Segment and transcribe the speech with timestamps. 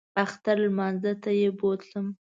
[0.23, 2.07] اختر لمانځه ته یې بوتلم.